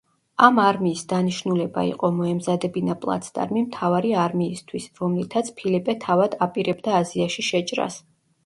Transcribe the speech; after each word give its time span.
ამ 0.45 0.55
არმიის 0.61 1.01
დანიშნულება 1.11 1.83
იყო 1.89 2.09
მოემზადებინა 2.21 2.95
პლაცდარმი 3.03 3.63
მთავარი 3.67 4.15
არმიისთვის, 4.23 4.89
რომლითაც 5.03 5.53
ფილიპე 5.61 5.99
თავად 6.07 6.37
აპირებდა 6.47 6.97
აზიაში 7.03 7.47
შეჭრას. 7.51 8.05